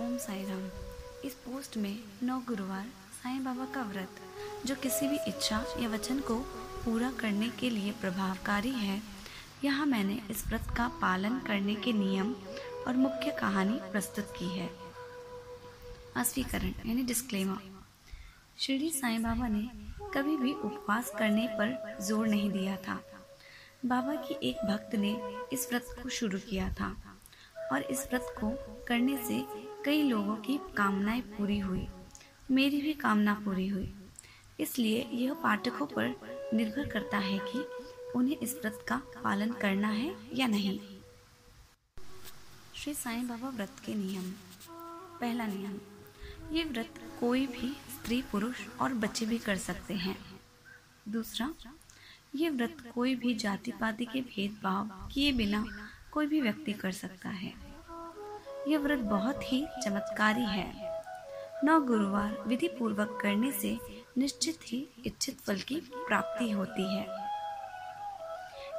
ओम 0.00 0.16
साई 0.18 0.42
राम 0.44 0.64
इस 1.24 1.34
पोस्ट 1.44 1.76
में 1.76 1.98
नौ 2.22 2.38
गुरुवार 2.48 2.84
साईं 3.12 3.42
बाबा 3.44 3.64
का 3.74 3.82
व्रत, 3.82 4.20
जो 4.66 4.74
किसी 4.74 5.08
भी 5.08 5.16
इच्छा 5.28 5.56
या 5.80 5.88
वचन 5.88 6.18
को 6.20 6.34
पूरा 6.84 7.10
करने 7.20 7.48
के 7.50 7.70
लिए 7.70 7.92
प्रभावकारी 8.00 8.70
है, 8.70 9.00
यहाँ 9.64 9.86
मैंने 9.86 10.20
इस 10.30 10.46
व्रत 10.48 10.66
का 10.76 10.86
पालन 11.00 11.38
करने 11.46 11.74
के 11.76 11.92
नियम 11.92 12.34
और 12.86 12.96
मुख्य 12.96 13.30
कहानी 13.40 13.78
प्रस्तुत 13.92 14.32
की 14.38 14.48
है। 14.48 14.68
अस्वीकरण, 16.16 16.74
यानी 16.86 17.02
डिस्क्लेमर 17.02 17.58
शिरडी 18.58 18.90
साईं 18.90 19.22
बाबा 19.22 19.48
ने 19.48 19.68
कभी 20.14 20.36
भी 20.36 20.52
उपवास 20.54 21.12
करने 21.18 21.46
पर 21.58 21.96
ज़ोर 22.02 22.26
नहीं 22.28 22.50
दिया 22.50 22.76
था। 22.78 23.00
बाबा 23.84 24.14
की 24.18 24.38
एक 24.48 24.64
भक्त 24.66 24.94
ने 24.96 25.16
इस 25.52 25.68
व्रत 25.70 25.94
को 26.02 26.08
शुरू 26.10 26.38
किया 26.40 26.72
था 26.80 26.96
और 27.72 27.82
इस 27.82 28.06
व्रत 28.10 28.34
को 28.40 28.50
करने 28.88 29.16
से 29.26 29.44
कई 29.88 30.02
लोगों 30.02 30.36
की 30.36 30.58
कामनाएँ 30.76 31.20
पूरी 31.20 31.58
हुई। 31.58 31.86
मेरी 32.50 32.80
भी 32.82 32.92
कामना 32.92 33.34
पूरी 33.34 33.68
हुई। 33.68 33.94
इसलिए 34.60 35.08
यह 35.12 35.34
पाठकों 35.34 35.86
पर 35.86 36.08
निर्भर 36.54 36.88
करता 36.88 37.18
है 37.18 37.38
कि 37.38 37.58
उन्हें 38.16 38.36
इस 38.36 38.54
व्रत 38.54 38.84
का 38.88 38.96
पालन 39.24 39.52
करना 39.52 39.88
है 39.88 40.14
या 40.34 40.46
नहीं। 40.46 40.80
श्री 42.74 42.94
साईं 42.94 43.28
बाबा 43.28 43.48
व्रत 43.48 43.76
के 43.86 43.94
नियम। 43.94 44.30
पहला 45.20 45.46
नियम, 45.46 45.78
ये 46.52 46.64
व्रत 46.64 47.00
कोई 47.20 47.46
भी 47.46 47.70
स्त्री, 47.70 48.22
पुरुष 48.22 48.56
और 48.80 48.94
बच्चे 48.94 49.26
भी 49.26 49.38
कर 49.38 49.56
सकते 49.56 49.94
हैं। 49.94 50.18
दूसरा, 51.08 51.54
ये 52.34 52.50
व्रत 52.50 52.92
कोई 52.94 53.14
भी 53.14 53.34
जाति 53.34 53.72
पाति 53.72 54.04
के 54.04 54.20
भेदभाव 54.20 55.08
किए 55.12 55.32
बिना 55.32 55.64
कोई 56.12 56.26
भी 56.26 56.40
व्यक्ति 56.40 56.72
कर 56.72 56.92
सकता 56.92 57.28
है। 57.28 57.67
यह 58.68 58.78
व्रत 58.78 58.98
बहुत 58.98 59.52
ही 59.52 59.66
चमत्कारी 59.84 60.44
है। 60.44 60.72
नौ 61.64 61.80
गुरुवार 61.80 62.44
विधि 62.46 62.68
पूर्वक 62.68 63.18
करने 63.22 63.52
से 63.52 63.78
निश्चित 64.18 64.58
ही 64.66 64.88
इच्छित 65.06 65.40
फल 65.40 65.60
की 65.60 65.80
प्राप्ति 65.94 66.50
होती 66.50 66.96
है। 66.96 67.06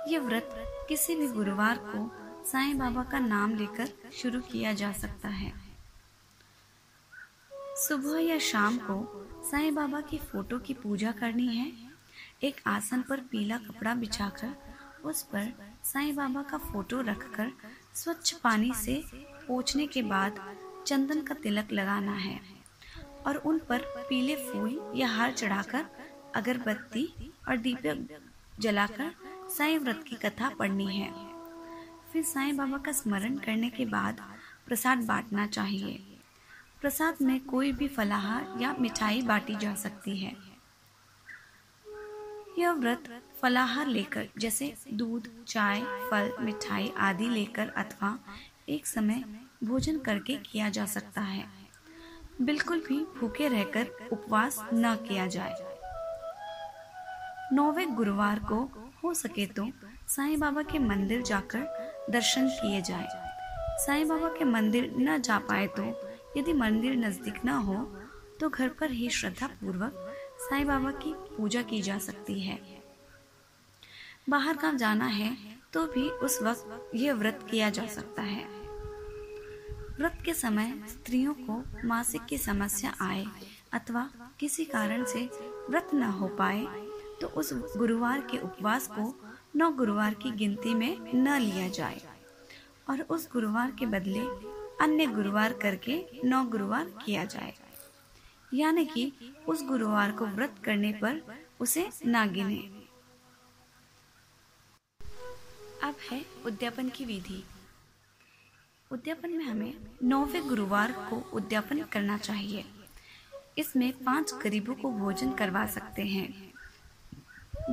यह 0.08 0.20
व्रत 0.20 0.50
किसी 0.90 1.16
भी 1.16 1.28
गुरुवार 1.28 1.78
को 1.78 2.12
साईं 2.46 2.78
बाबा 2.78 3.04
का 3.04 3.20
नाम 3.20 3.56
लेकर 3.56 3.90
शुरू 4.14 4.42
किया 4.42 4.74
जा 4.74 4.92
सकता 4.92 5.28
है। 5.28 5.54
सुबह 7.54 8.20
या 8.20 8.40
शाम 8.40 8.78
को 8.78 9.28
साईं 9.52 9.76
बाबा 9.76 10.02
की 10.02 10.18
फ़ोटो 10.18 10.60
की 10.60 10.74
पूजा 10.74 11.12
करनी 11.12 11.48
है। 11.48 11.72
एक 12.44 12.62
आसन 12.68 13.02
पर 13.02 13.20
पीला 13.20 13.58
कपड़ा 13.58 13.96
बिछाकर 13.96 14.69
उस 15.06 15.22
पर 15.24 15.54
साईं 15.84 16.16
बाबा 16.16 16.42
का 16.42 16.58
फ़ोटो 16.58 17.02
रखकर 17.02 17.52
स्वच्छ 17.94 18.34
पानी 18.34 18.74
से 18.74 19.02
पोछने 19.48 19.88
के 19.88 20.02
बाद 20.02 20.40
चंदन 20.88 21.22
का 21.22 21.36
तिलक 21.36 21.72
लगाना 21.72 22.12
है 22.12 22.40
और 23.26 23.36
उन 23.36 23.60
पर 23.60 23.80
पीले 24.10 24.36
फूल 24.36 24.94
या 24.96 25.08
हार 25.08 25.32
चढ़ाकर 25.32 25.86
अगरबत्ती 26.36 27.32
और 27.48 27.58
दीपक 27.58 28.08
जलाकर 28.60 29.12
साईं 29.58 29.80
व्रत 29.80 30.04
की 30.08 30.16
कथा 30.16 30.50
पढ़नी 30.50 30.88
है। 30.98 31.12
फिर 32.14 32.24
साईं 32.24 32.58
बाबा 32.58 32.78
का 32.78 32.92
स्मरण 32.92 33.38
करने 33.38 33.70
के 33.70 33.86
बाद 33.86 34.22
प्रसाद 34.68 34.98
बांटना 34.98 35.48
चाहिए। 35.48 36.20
प्रसाद 36.82 37.18
में 37.22 37.40
कोई 37.46 37.72
भी 37.72 37.88
फलाहार 37.88 38.62
या 38.62 38.76
मिठाई 38.80 39.22
बांटी 39.22 39.56
जा 39.56 39.74
सकती 39.76 40.18
है। 40.18 40.49
यह 42.60 42.72
व्रत, 42.74 43.04
फलाहार 43.42 43.88
लेकर, 43.88 44.28
जैसे 44.38 44.74
दूध, 44.94 45.28
चाय, 45.48 45.82
फल, 46.12 46.32
मिठाई 46.40 46.92
आदि 47.00 47.30
लेकर 47.30 47.70
अथवा 47.78 48.18
एक 48.70 48.88
समय 48.88 49.24
भोजन 49.64 50.00
करके 50.00 50.36
किया 50.46 50.70
जा 50.70 50.86
सकता 50.86 51.22
है। 51.22 51.46
बिल्कुल 52.42 52.80
भी 52.80 53.00
भूखे 53.20 53.48
रहकर 53.48 54.10
उपवास 54.12 54.60
न 54.74 54.96
किया 55.08 55.28
जाए। 55.28 55.56
नौवे 57.54 57.86
गुरुवार 57.86 58.40
को 58.44 58.60
हो 59.04 59.14
सके 59.14 59.46
तो 59.46 59.68
साईं 60.08 60.40
बाबा 60.40 60.62
के 60.62 60.80
मंदिर 60.80 61.22
जाकर 61.22 62.12
दर्शन 62.12 62.50
किए 62.52 62.82
जाए। 62.82 63.08
साईं 63.86 64.08
बाबा 64.08 64.30
के 64.30 64.46
मंदिर 64.46 64.94
न 65.00 65.22
जा 65.22 65.40
पाए 65.40 65.68
तो 65.80 65.84
यदि 66.38 66.54
मंदिर 66.54 66.96
नज़दीक 66.98 67.46
न 67.46 67.50
हो 67.68 67.84
तो 68.40 68.50
घर 68.50 68.70
पर 68.70 68.92
ही 68.92 69.10
श्रद्धा 69.10 69.48
पूर्वक 69.48 70.06
साईं 70.40 70.68
बाबा 70.68 70.92
की 71.04 71.14
पूजा 71.38 71.62
की 71.62 71.82
जा 71.82 71.98
सकती 72.00 72.40
है। 72.40 72.60
बाहर 74.30 74.58
काम 74.58 74.78
जाना 74.78 75.06
है 75.06 75.36
तो 75.74 75.86
भी 75.86 76.10
उस 76.10 76.42
वक्त 76.42 76.92
यह 76.96 77.14
व्रत 77.14 77.46
किया 77.52 77.70
जा 77.70 77.86
सकता 77.88 78.22
है। 78.22 78.44
व्रत 79.98 80.18
के 80.26 80.34
समय 80.34 80.74
स्त्रियों 80.90 81.34
को 81.40 81.64
मासिक 81.88 82.26
की 82.26 82.38
समस्या 82.38 82.94
आए 83.02 83.26
अथवा 83.74 84.10
किसी 84.40 84.66
कारण 84.66 85.04
से 85.06 85.30
व्रत 85.70 85.90
न 85.94 86.04
हो 86.12 86.28
पाए 86.28 86.66
तो 87.22 87.28
उस 87.28 87.54
गुरुवार 87.78 88.22
के 88.22 88.38
उपवास 88.38 88.88
को 88.88 89.14
नौ 89.56 89.70
गुरुवार 89.72 90.14
की 90.14 90.32
गिनती 90.32 90.74
में 90.74 90.98
न 91.16 91.40
लिया 91.40 91.68
जाए 91.70 92.02
और 92.90 93.02
उस 93.10 93.30
गुरुवार 93.34 93.72
के 93.80 93.86
बदले 93.86 94.22
अन्य 94.84 95.06
गुरुवार 95.06 95.54
करके 95.54 96.04
नौ 96.26 96.44
गुरुवार 96.44 96.92
किया 97.06 97.26
जाए। 97.26 97.54
यानी 98.54 98.86
कि 98.86 99.14
उस 99.48 99.64
गुरुवार 99.64 100.12
को 100.12 100.26
व्रत 100.26 100.56
करने 100.64 100.94
पर 100.94 101.22
उसे 101.60 101.90
ना 102.06 102.26
गिने। 102.26 102.90
अब 105.84 105.96
है 106.12 106.26
उद्यापन 106.46 106.90
की 106.90 107.06
विधि। 107.06 107.44
उद्यापन 108.92 109.30
में 109.30 109.46
हमें 109.46 109.74
नौवे 110.04 110.42
गुरुवार 110.42 110.92
को 110.92 111.30
उद्यापन 111.34 111.84
करना 111.84 112.18
चाहिए। 112.18 112.66
इसमें 113.58 114.04
पाँच 114.04 114.34
गरीबों 114.34 114.76
को 114.76 114.92
भोजन 114.92 115.34
करवा 115.34 115.66
सकते 115.68 116.02
हैं। 116.02 116.54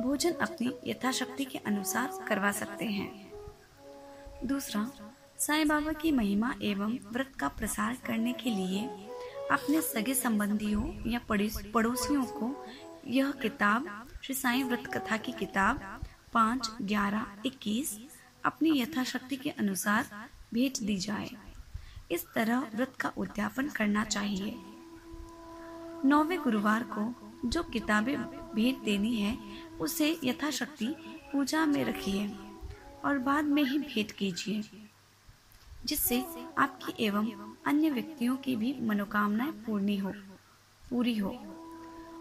भोजन 0.03 0.31
अपनी 0.31 0.73
यथाशक्ति 0.87 1.45
के 1.45 1.57
अनुसार 1.57 2.25
करवा 2.27 2.51
सकते 2.51 2.85
हैं। 2.85 3.31
दूसरा, 4.43 4.91
साईं 5.39 5.67
बाबा 5.67 5.91
की 5.93 6.11
महिमा 6.11 6.55
एवं 6.61 6.97
व्रत 7.11 7.31
का 7.39 7.47
प्रसार 7.47 7.97
करने 8.05 8.33
के 8.33 8.49
लिए 8.49 9.07
अपने 9.51 9.81
सगे 9.81 10.13
संबंधियों 10.13 11.09
या 11.09 11.19
पड़ोसियों 11.73 12.23
को 12.23 12.65
यह 13.07 13.31
किताब, 13.31 14.07
श्री 14.23 14.35
साई 14.35 14.63
व्रत 14.63 14.83
कथा 14.93 15.17
की 15.17 15.31
किताब, 15.31 16.01
पाँच, 16.33 16.71
ग्यारह, 16.81 17.25
इक्कीस, 17.45 17.99
अपनी 18.45 18.81
यथाशक्ति 18.81 19.35
के 19.35 19.49
अनुसार 19.49 20.05
भेज 20.53 20.79
दी 20.79 20.97
जाए। 20.97 21.29
इस 22.11 22.25
तरह 22.35 22.71
व्रत 22.75 22.93
का 22.99 23.11
उद्यापन 23.17 23.69
करना 23.69 24.03
चाहिए। 24.03 24.55
नौवे 26.05 26.37
गुरुवार 26.37 26.83
को 26.83 27.13
जो 27.49 27.63
किताबें 27.63 28.17
भेंट 28.55 28.83
देनी 28.83 29.15
है, 29.15 29.37
उसे 29.79 30.19
यथाशक्ति 30.23 30.95
पूजा 31.31 31.65
में 31.65 31.85
रखिए 31.85 32.35
और 33.05 33.17
बाद 33.17 33.45
में 33.45 33.63
ही 33.63 33.79
भेंट 33.79 34.11
कीजिए। 34.11 34.86
जिससे 35.87 36.25
आपकी 36.57 37.03
एवं 37.03 37.55
अन्य 37.67 37.89
व्यक्तियों 37.89 38.37
की 38.37 38.55
भी 38.55 38.79
मनोकामनाएँ 38.81 39.51
पूर्णी 39.51 39.97
हो, 39.97 40.13
पूरी 40.89 41.17
हो। 41.17 41.29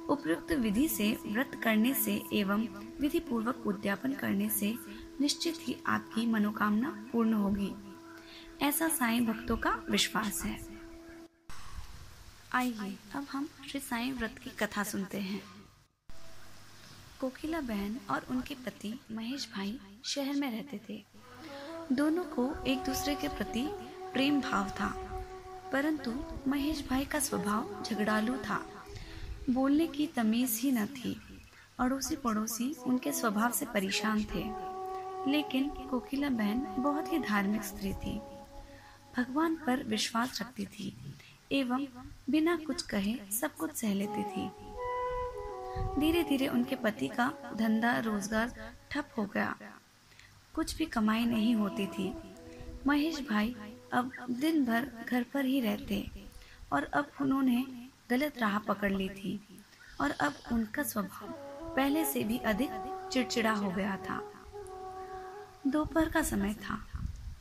उपयुक्त 0.08 0.52
विधि 0.52 0.88
से 0.88 1.18
व्रत 1.26 1.60
करने 1.64 1.94
से 1.94 2.22
एवं 2.32 2.66
विधि 3.00 3.20
पूर्वक 3.20 3.66
उद्यापन 3.66 4.12
करने 4.12 4.48
से 4.50 4.74
निश्चित 5.20 5.54
ही 5.60 5.76
आपकी 5.86 6.26
मनोकामना 6.26 7.08
पूर्ण 7.12 7.32
होगी। 7.32 7.72
ऐसा 8.62 8.88
साईं 8.88 9.26
भक्तों 9.26 9.56
का 9.56 9.82
विश्वास 9.90 10.44
है। 10.44 10.66
आइए, 12.52 12.96
अब 13.14 13.26
हम 13.32 13.48
श्री 13.68 13.80
साईं 13.80 14.12
व्रत 14.12 14.38
की 14.44 14.50
कथा 14.50 14.82
सुनते 14.82 15.18
हैं। 15.18 15.42
कोकिला 17.20 17.60
बहन 17.60 18.00
और 18.10 18.26
उनके 18.30 18.54
पति 18.54 19.00
महेश 19.12 19.48
भाई 19.54 19.80
शहर 20.04 20.34
में 20.34 20.50
रहते 20.50 20.80
थे। 20.88 21.25
दोनों 21.88 22.22
को 22.26 22.48
एक 22.66 22.78
दूसरे 22.84 23.14
के 23.14 23.28
प्रति 23.28 23.62
प्रेम 24.12 24.40
भाव 24.40 24.68
था, 24.70 24.86
परंतु 25.72 26.12
महेश 26.48 26.84
भाई 26.88 27.04
का 27.04 27.18
स्वभाव 27.18 27.82
झगड़ालू 27.84 28.36
था। 28.38 28.60
बोलने 29.50 29.86
की 29.86 30.06
तमीज 30.06 30.58
ही 30.62 30.72
न 30.72 30.86
थी 30.86 31.16
अड़ोसी 31.80 32.16
पड़ोसी 32.16 32.74
उनके 32.86 33.12
स्वभाव 33.12 33.52
से 33.52 33.66
परेशान 33.66 34.24
थे, 34.24 34.44
लेकिन 35.30 35.68
कोकिला 35.90 36.28
बहन 36.30 36.64
बहुत 36.78 37.12
ही 37.12 37.18
धार्मिक 37.18 37.62
स्त्री 37.64 37.92
थी। 37.94 38.18
भगवान 39.16 39.54
पर 39.56 39.82
विश्वास 39.84 40.40
रखती 40.40 40.66
थी, 40.66 40.92
एवं 41.52 41.86
बिना 42.30 42.56
कुछ 42.56 42.82
कहे 42.84 43.14
सब 43.32 43.56
कुछ 43.56 43.74
सह 43.74 43.94
लेती 43.94 44.22
थी। 44.24 44.48
धीरे 46.00 46.22
धीरे 46.22 46.46
उनके 46.48 46.76
पति 46.76 47.08
का 47.08 47.32
धंधा 47.54 47.98
रोज़गार 48.00 48.52
ठप 48.90 49.14
हो 49.18 49.24
गया। 49.26 49.54
कुछ 50.56 50.76
भी 50.76 50.84
कमाई 50.84 51.24
नहीं 51.24 51.54
होती 51.54 51.86
थी। 51.86 52.12
महेश 52.86 53.20
भाई 53.20 53.56
अब 53.92 54.10
दिन 54.30 54.64
भर 54.64 54.90
घर 55.08 55.22
पर 55.34 55.44
ही 55.44 55.60
रहते 55.60 56.10
और 56.72 56.84
अब 56.84 57.10
उन्होंने 57.20 57.64
गलत 58.10 58.38
राह 58.38 58.58
पकड़ 58.58 58.92
ली 58.92 59.08
थी 59.08 59.40
और 60.00 60.10
अब 60.10 60.34
उनका 60.52 60.82
स्वभाव 60.82 61.28
पहले 61.76 62.04
से 62.04 62.24
भी 62.24 62.38
अधिक 62.38 62.70
चिड़चिड़ा 63.12 63.52
हो 63.52 63.70
गया 63.70 63.96
था। 63.96 64.20
दोपहर 65.66 66.08
का 66.08 66.22
समय 66.22 66.54
था। 66.54 66.78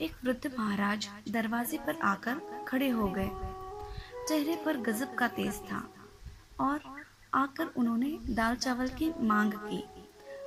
एक 0.02 0.12
वृद्ध 0.24 0.52
महाराज 0.60 1.08
दरवाजे 1.30 1.78
पर 1.78 2.00
आकर 2.04 2.42
खड़े 2.68 2.90
हो 2.90 3.08
गए। 3.08 3.30
चेहरे 4.28 4.56
पर 4.66 4.78
गजब 4.78 5.14
का 5.16 5.28
तेज 5.28 5.62
था 5.62 5.84
और 6.60 6.82
आकर 7.34 7.66
उन्होंने 7.66 8.18
दाल 8.30 8.56
चावल 8.56 8.88
की 8.88 9.12
मांग 9.22 9.54
की। 9.54 9.84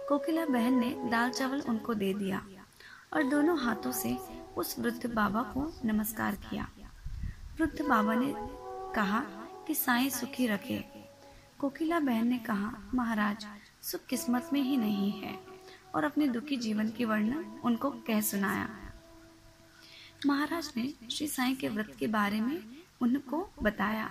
कोकिला 0.08 0.46
बहन 0.46 0.78
ने 0.78 0.90
दाल 1.10 1.30
चावल 1.30 1.60
उनको 1.60 1.94
दे 1.94 2.14
दिया। 2.14 2.47
और 3.12 3.22
दोनों 3.22 3.58
हाथों 3.58 3.92
से 3.92 4.16
उस 4.56 4.78
वृद्ध 4.78 5.14
बाबा 5.14 5.42
को 5.42 5.72
नमस्कार 5.84 6.34
किया। 6.34 6.68
वृद्ध 7.60 7.82
बाबा 7.82 8.14
ने 8.14 8.34
कहा 8.94 9.20
कि 9.66 9.74
साईं 9.74 10.10
सुखी 10.10 10.46
रखे। 10.46 10.84
कोकिला 11.58 12.00
बहन 12.00 12.26
ने 12.26 12.38
कहा, 12.38 12.72
महाराज, 12.94 13.46
सुख 13.82 14.00
किस्मत 14.06 14.50
में 14.52 14.60
ही 14.60 14.76
नहीं 14.76 15.12
है। 15.12 15.38
और 15.94 16.04
अपने 16.04 16.28
दुखी 16.28 16.56
जीवन 16.56 16.88
की 16.88 17.04
वर्णन 17.04 17.60
उनको 17.64 17.90
कह 17.90 18.20
सुनाया। 18.20 18.68
महाराज 20.26 20.72
ने 20.76 20.92
श्री 21.10 21.26
साईं 21.26 21.56
के 21.56 21.68
व्रत 21.68 21.94
के 21.98 22.06
बारे 22.06 22.40
में 22.40 22.62
उनको 23.00 23.48
बताया 23.62 24.10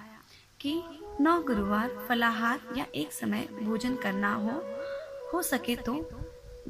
कि 0.59 0.83
नौ 1.21 1.43
गुरुवार 1.43 2.05
फलाहार 2.09 2.59
या 2.77 2.85
एक 2.95 3.11
समय 3.11 3.47
भोजन 3.63 3.95
करना 3.95 4.33
हो 4.33 4.61
हो 5.33 5.41
सके 5.41 5.75
तो 5.75 5.93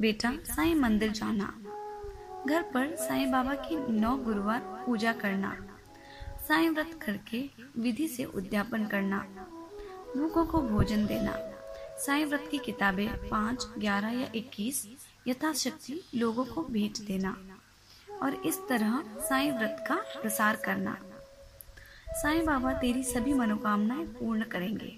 बेटा 0.00 0.32
साईं 0.44 0.74
मंदिर 0.74 1.12
जाना। 1.12 1.52
घर 2.46 2.62
पर 2.62 2.94
साईं 2.96 3.30
बाबा 3.30 3.54
की 3.54 3.76
नौ 3.92 4.16
गुरुवार 4.16 4.60
पूजा 4.86 5.12
करना, 5.12 5.56
साईं 6.48 6.70
व्रत 6.70 6.98
करके 7.02 7.50
विधि 7.78 8.08
से 8.08 8.24
उद्यापन 8.24 8.86
करना, 8.86 9.18
भूखों 10.16 10.44
को 10.46 10.58
भोजन 10.60 11.06
देना। 11.06 11.34
साई 11.98 12.24
व्रत 12.24 12.48
की 12.50 12.58
किताबें 12.58 13.28
पाँच, 13.28 13.66
ग्यारह 13.78 14.08
या 14.08 14.28
इक्कीस 14.34 14.86
यथाशक्ति 15.28 16.00
लोगों 16.14 16.44
को 16.44 16.62
भेज 16.62 17.00
देना 17.00 17.36
और 18.22 18.34
इस 18.34 18.58
तरह 18.68 19.02
साई 19.18 19.50
व्रत 19.50 19.84
का 19.88 19.94
प्रसार 19.94 20.56
करना। 20.56 20.96
साईं 22.12 22.44
बाबा 22.46 22.72
तेरी 22.72 23.02
सभी 23.02 23.32
मनोकामनाएँ 23.32 24.06
पूर्ण 24.06 24.42
करेंगे। 24.42 24.96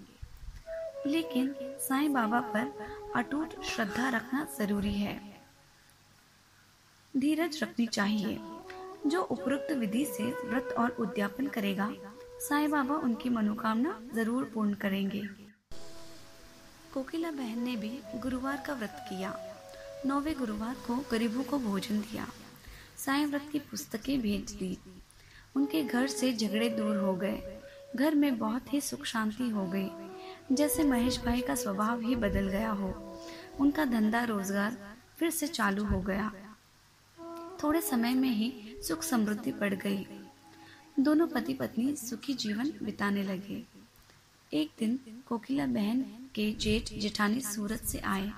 लेकिन 1.07 1.55
साईं 1.81 2.13
बाबा 2.13 2.41
पर 2.41 2.73
अटूट 3.17 3.63
श्रद्धा 3.65 4.09
रखना 4.09 4.47
ज़रूरी 4.59 4.95
है। 4.95 5.30
धीरज 7.15 7.59
रखनी 7.63 7.87
चाहिए। 7.87 8.39
जो 9.07 9.21
उपरोक्त 9.23 9.73
विधि 9.73 10.05
से 10.07 10.25
व्रत 10.25 10.75
और 10.79 10.91
उद्यापन 10.91 11.47
करेगा, 11.47 11.91
साईं 12.41 12.71
बाबा 12.71 12.95
उनकी 12.95 13.29
मनोकामना 13.29 13.99
ज़रूर 14.15 14.45
पूर्ण 14.45 14.75
करेंगे। 14.75 15.23
कोकिला 16.95 17.31
बहन 17.31 17.59
ने 17.59 17.77
भी 17.77 17.91
गुरुवार 18.17 18.63
का 18.67 18.75
व्रत 18.75 19.05
किया। 19.09 19.35
नौवे 20.07 20.35
गुरुवार 20.35 20.75
को 20.87 20.97
गरीबों 21.11 21.43
को 21.43 21.59
भोजन 21.59 22.01
दिया। 22.01 22.27
साईं 22.97 23.27
व्रत 23.27 23.49
की 23.53 23.59
पुस्तकें 23.61 24.21
भेज 24.21 24.53
दी। 24.53 24.77
उनके 25.57 25.83
घर 25.83 26.07
से 26.07 26.33
झगड़े 26.33 26.69
दूर 26.69 26.97
हो 26.97 27.15
गए। 27.15 27.59
घर 27.97 28.15
में 28.15 28.39
बहुत 28.39 28.73
ही 28.73 28.81
सुख 28.81 29.05
शांति 29.05 29.49
हो 29.51 29.67
गई। 29.67 29.91
जैसे 30.53 30.85
महेश 30.85 31.21
भाई 31.25 31.41
का 31.41 31.55
स्वभाव 31.55 32.01
ही 32.01 32.17
बदल 32.17 32.49
गया 32.49 32.71
हो, 32.71 32.93
उनका 33.61 33.85
धंधा 33.85 34.23
रोज़गार 34.25 34.77
फिर 35.19 35.31
से 35.31 35.47
चालू 35.47 35.85
हो 35.85 36.01
गया। 36.01 36.31
थोड़े 37.63 37.81
समय 37.81 38.15
में 38.15 38.29
ही 38.29 38.53
सुख 38.89 39.03
समृद्धि 39.03 39.53
बढ़ 39.53 39.75
गई। 39.75 40.07
दोनों 41.01 41.27
पति 41.27 41.55
पत्नी 41.55 41.95
सुखी 41.97 42.35
जीवन 42.35 42.73
बिताने 42.83 43.23
लगे। 43.23 43.63
एक 44.53 44.71
दिन 44.79 44.99
कोकिला 45.29 45.67
बहन 45.67 46.01
के 46.35 46.51
जेठ 46.53 46.93
जेठानी 46.99 47.41
सूरत 47.41 47.81
से 47.81 47.99
आए। 47.99 48.31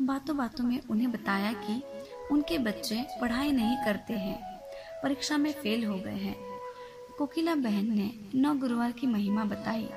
बातों 0.00 0.36
बातों 0.36 0.64
में 0.64 0.80
उन्हें 0.90 1.10
बताया 1.12 1.52
कि 1.52 1.82
उनके 2.30 2.58
बच्चे 2.58 3.04
पढ़ाई 3.20 3.50
नहीं 3.52 3.76
करते 3.76 4.14
हैं, 4.14 4.38
परीक्षा 5.02 5.36
में 5.36 5.52
फेल 5.52 5.84
हो 5.84 5.96
गए 5.96 6.16
हैं। 6.16 6.36
कोकिला 7.18 7.54
बहन 7.54 7.90
ने 7.92 8.10
नौ 8.34 8.54
गुरुवार 8.54 8.92
की 8.92 9.06
महिमा 9.06 9.44
बताई। 9.44 9.88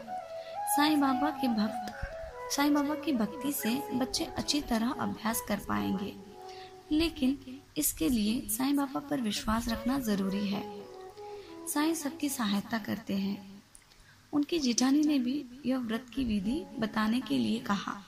साईं 0.75 0.99
बाबा 0.99 1.29
के 1.31 1.47
भक्त, 1.47 1.93
साईं 2.51 2.73
बाबा 2.73 2.95
की 2.95 3.13
भक्ति 3.13 3.51
से 3.51 3.75
बच्चे 3.93 4.25
अच्छी 4.37 4.61
तरह 4.61 4.95
अभ्यास 4.99 5.41
कर 5.47 5.59
पाएँगे। 5.59 6.13
लेकिन 6.91 7.37
इसके 7.77 8.09
लिए 8.09 8.39
साईं 8.49 8.75
बाबा 8.75 8.99
पर 8.99 9.21
विश्वास 9.21 9.67
रखना 9.69 9.99
ज़रूरी 9.99 10.47
है। 10.47 10.63
साईं 11.67 11.93
सबकी 11.93 12.29
सहायता 12.29 12.77
करते 12.77 13.13
हैं। 13.13 13.63
उनकी 14.33 14.59
जिठानी 14.59 15.01
ने 15.01 15.19
भी 15.19 15.45
यह 15.65 15.77
व्रत 15.77 16.05
की 16.15 16.23
विधि 16.23 16.63
बताने 16.79 17.19
के 17.19 17.37
लिए 17.37 17.59
कहा। 17.59 18.01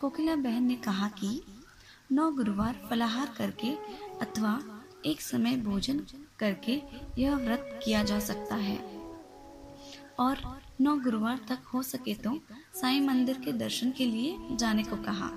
कोकिला 0.00 0.36
बहन 0.36 0.62
ने 0.62 0.74
कहा 0.74 1.08
कि 1.08 1.40
नौ 2.12 2.30
गुरुवार 2.30 2.86
फलाहार 2.90 3.34
करके 3.38 3.70
अथवा 4.20 4.82
एक 5.06 5.20
समय 5.20 5.56
भोजन 5.56 6.00
करके 6.38 6.82
यह 7.18 7.36
व्रत 7.36 7.80
किया 7.84 8.02
जा 8.02 8.18
सकता 8.18 8.54
है। 8.54 8.78
और 10.18 10.60
नौ 10.80 10.96
गुरुवार 10.96 11.40
तक 11.48 11.58
हो 11.74 11.82
सके 11.82 12.14
तो 12.14 12.38
साईं 12.74 13.00
मंदिर 13.00 13.38
के 13.38 13.52
दर्शन 13.52 13.90
के 13.90 14.06
लिए 14.06 14.56
जाने 14.56 14.82
को 14.82 14.96
कहा। 14.96 15.30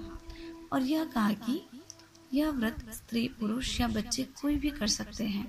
और 0.73 0.83
यह 0.83 1.03
कहा 1.05 1.31
कि 1.31 1.68
यह 2.33 2.49
व्रत, 2.49 2.79
स्त्री, 2.91 3.27
पुरुष 3.39 3.79
या 3.81 3.87
बच्चे 3.87 4.23
कोई 4.41 4.55
भी 4.55 4.69
कर 4.69 4.87
सकते 4.87 5.23
हैं। 5.23 5.47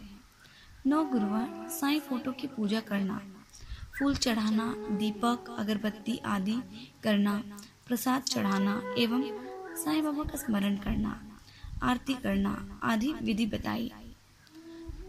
नौ 0.86 1.04
गुरुवार, 1.04 1.68
साईं 1.70 2.00
फ़ोटो 2.00 2.32
की 2.32 2.46
पूजा 2.46 2.80
करना, 2.80 3.20
फूल 3.98 4.14
चढ़ाना, 4.14 4.74
दीपक, 4.90 5.56
अगरबत्ती 5.58 6.20
आदि 6.26 6.56
करना, 7.02 7.42
प्रसाद 7.86 8.22
चढ़ाना 8.22 8.80
एवं 8.98 9.22
साईं 9.76 10.02
बाबा 10.04 10.24
का 10.24 10.36
स्मरण 10.36 10.76
करना, 10.76 11.20
आरती 11.82 12.14
करना 12.14 12.80
आदि 12.82 13.12
विधि 13.22 13.46
बताई। 13.46 13.92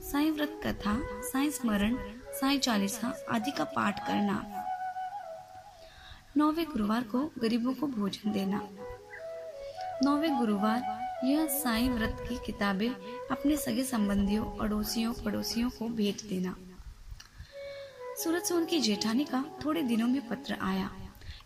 साईं 0.01 0.31
व्रत 0.31 0.59
कथा, 0.65 1.00
साईं 1.21 1.51
स्मरण, 1.51 1.95
साईं 2.31 2.59
चालीसा 2.59 3.13
आदि 3.31 3.51
का 3.51 3.63
पाठ 3.63 4.07
करना। 4.07 4.44
नौवे 6.38 6.63
गुरुवार 6.63 7.03
को 7.03 7.31
गरीबों 7.39 7.74
को 7.74 7.88
भोजन 7.88 8.31
देना। 8.31 8.62
नौवे 10.03 10.29
गुरुवार 10.29 11.00
यह 11.23 11.47
साई 11.47 11.89
व्रत 11.89 12.25
की 12.29 12.35
किताबें 12.45 12.89
अपने 13.31 13.57
सगे 13.57 13.83
संबंधियों, 13.83 14.45
अड़ोसियों, 14.57 15.13
पड़ोसियों 15.13 15.69
को 15.69 15.89
भेज 15.89 16.21
देना। 16.23 16.56
सूरत 18.23 18.44
से 18.44 18.53
उनकी 18.53 18.79
जेठानी 18.79 19.23
का 19.23 19.44
थोड़े 19.65 19.81
दिनों 19.81 20.07
में 20.07 20.27
पत्र 20.27 20.57
आया 20.62 20.91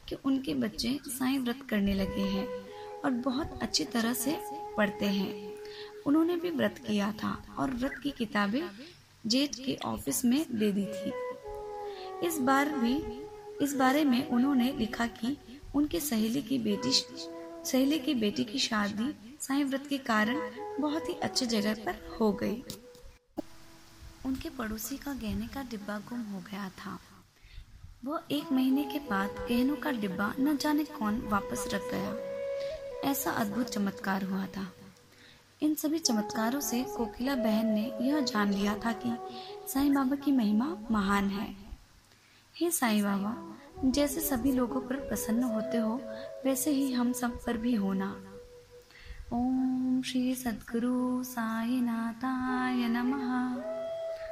कि 0.10 0.16
उनके 0.26 0.54
बच्चे 0.54 1.00
साई 1.08 1.38
व्रत 1.38 1.60
करने 1.70 1.94
लगे 1.94 2.22
हैं 2.22 2.48
और 3.06 3.12
बहुत 3.12 3.60
अच्छी 3.62 3.84
तरह 3.84 4.14
से 4.14 4.38
पढ़ते 4.78 5.06
हैं। 5.06 5.54
उन्होंने 6.06 6.36
भी 6.36 6.50
व्रत 6.50 6.76
किया 6.88 7.12
था 7.12 7.46
और 7.60 7.72
व्रत 7.72 8.00
की 8.04 8.12
किताबें 8.12 8.62
जेठ 9.28 9.56
के 9.56 9.78
ऑफ़िस 9.86 10.26
में 10.26 10.46
दे 10.52 10.72
दी 10.72 10.86
थी। 10.86 11.12
इस 12.28 12.40
बार 12.40 12.70
भी, 12.70 12.96
इस 13.66 13.76
बारे 13.76 14.04
में 14.04 14.28
उन्होंने 14.28 14.72
लिखा 14.72 15.08
कि 15.08 15.38
उनकी 15.76 16.00
सहेली 16.00 16.42
की 16.42 16.58
बेटी, 16.58 16.92
सहेली 17.66 18.00
की 18.00 18.14
बेटी 18.14 18.44
की 18.44 18.60
शादी 18.60 19.14
साई 19.48 19.64
व्रत 19.64 19.88
के 19.90 19.98
कारण 19.98 20.52
बहुत 20.80 21.10
ही 21.10 21.14
अच्छे 21.14 21.46
जगह 21.46 21.74
पर 21.74 22.18
हो 22.20 22.32
गई। 22.32 22.64
उनके 24.26 24.50
पड़ोसी 24.50 24.98
का 24.98 25.14
गहने 25.14 25.48
का 25.48 25.64
डिब्बा 25.64 26.00
गुम 26.00 26.22
हो 26.22 26.40
गया 26.40 26.70
था। 26.70 27.00
वो 28.06 28.20
एक 28.32 28.52
महीने 28.52 28.84
के 28.84 29.00
बाद 29.00 29.30
गहनों 29.30 29.76
का 29.76 29.92
डिब्बा 29.92 30.34
न 30.40 30.58
जाने 30.58 30.84
कौन 30.84 31.22
वापस 31.22 31.70
रख 31.74 31.82
गया। 31.82 32.16
ऐसा 33.12 33.32
अद्भुत 33.32 33.70
चमत्कार 33.70 34.24
हुआ 34.24 34.46
था। 34.46 34.74
इन 35.62 35.76
सभी 35.76 36.00
चमत्कारों 36.00 36.62
से 36.62 36.84
कोकिला 36.84 37.36
बहन 37.36 37.66
ने 37.66 37.94
यह 38.02 38.20
जान 38.20 38.54
लिया 38.54 38.76
था 38.86 38.92
कि 38.92 39.18
साईं 39.74 39.94
बाबा 39.94 40.16
की 40.16 40.32
महिमा 40.32 40.78
महान 40.92 41.30
है। 41.30 41.56
हे 42.56 42.72
साईं 42.72 43.04
बाबा, 43.04 43.58
जैसे 43.90 44.22
सभी 44.22 44.52
लोगों 44.52 44.82
पर 44.82 44.96
प्रसन्न 44.96 45.44
होते 45.44 45.78
हो, 45.78 46.02
वैसे 46.46 46.72
ही 46.72 46.94
हम 46.94 47.14
सब 47.14 47.46
पर 47.46 47.58
भी 47.58 47.76
होना 47.76 48.32
ओम 49.34 50.02
श्री 50.06 50.36
सद्गुरु 50.36 51.24
साईनाथाय 51.24 52.88
नमः 52.88 53.30